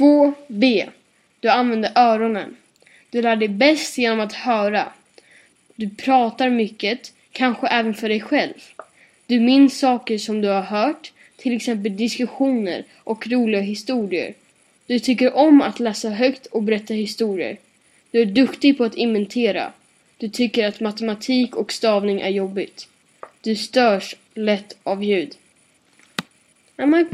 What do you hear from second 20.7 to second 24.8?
matematik och stavning är jobbigt. Du störs lätt